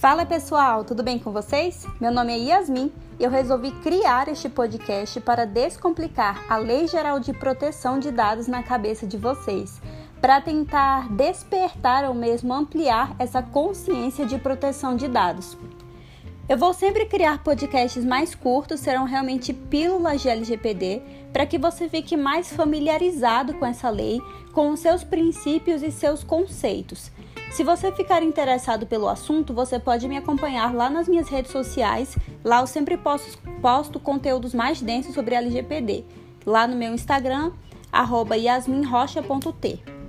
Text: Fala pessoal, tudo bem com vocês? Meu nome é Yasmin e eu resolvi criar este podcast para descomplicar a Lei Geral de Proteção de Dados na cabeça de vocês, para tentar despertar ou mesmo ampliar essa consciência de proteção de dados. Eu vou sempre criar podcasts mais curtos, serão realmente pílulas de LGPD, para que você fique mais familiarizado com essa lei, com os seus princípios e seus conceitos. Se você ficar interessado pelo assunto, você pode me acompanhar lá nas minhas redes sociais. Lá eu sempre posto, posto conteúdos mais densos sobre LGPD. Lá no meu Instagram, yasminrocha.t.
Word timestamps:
Fala 0.00 0.24
pessoal, 0.24 0.82
tudo 0.82 1.02
bem 1.02 1.18
com 1.18 1.30
vocês? 1.30 1.86
Meu 2.00 2.10
nome 2.10 2.32
é 2.32 2.38
Yasmin 2.38 2.90
e 3.18 3.22
eu 3.22 3.28
resolvi 3.28 3.70
criar 3.82 4.28
este 4.28 4.48
podcast 4.48 5.20
para 5.20 5.44
descomplicar 5.44 6.42
a 6.48 6.56
Lei 6.56 6.88
Geral 6.88 7.20
de 7.20 7.34
Proteção 7.34 7.98
de 7.98 8.10
Dados 8.10 8.46
na 8.46 8.62
cabeça 8.62 9.06
de 9.06 9.18
vocês, 9.18 9.78
para 10.18 10.40
tentar 10.40 11.12
despertar 11.12 12.06
ou 12.06 12.14
mesmo 12.14 12.54
ampliar 12.54 13.14
essa 13.18 13.42
consciência 13.42 14.24
de 14.24 14.38
proteção 14.38 14.96
de 14.96 15.06
dados. 15.06 15.54
Eu 16.50 16.58
vou 16.58 16.74
sempre 16.74 17.06
criar 17.06 17.44
podcasts 17.44 18.04
mais 18.04 18.34
curtos, 18.34 18.80
serão 18.80 19.04
realmente 19.04 19.52
pílulas 19.52 20.20
de 20.20 20.28
LGPD, 20.28 21.00
para 21.32 21.46
que 21.46 21.56
você 21.56 21.88
fique 21.88 22.16
mais 22.16 22.52
familiarizado 22.52 23.54
com 23.54 23.64
essa 23.64 23.88
lei, 23.88 24.20
com 24.52 24.70
os 24.70 24.80
seus 24.80 25.04
princípios 25.04 25.80
e 25.80 25.92
seus 25.92 26.24
conceitos. 26.24 27.12
Se 27.52 27.62
você 27.62 27.92
ficar 27.92 28.24
interessado 28.24 28.84
pelo 28.84 29.08
assunto, 29.08 29.54
você 29.54 29.78
pode 29.78 30.08
me 30.08 30.16
acompanhar 30.16 30.74
lá 30.74 30.90
nas 30.90 31.06
minhas 31.06 31.28
redes 31.28 31.52
sociais. 31.52 32.18
Lá 32.44 32.62
eu 32.62 32.66
sempre 32.66 32.96
posto, 32.96 33.38
posto 33.62 34.00
conteúdos 34.00 34.52
mais 34.52 34.82
densos 34.82 35.14
sobre 35.14 35.36
LGPD. 35.36 36.04
Lá 36.44 36.66
no 36.66 36.74
meu 36.74 36.92
Instagram, 36.92 37.52
yasminrocha.t. 38.36 39.99